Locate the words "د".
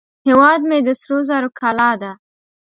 0.83-0.89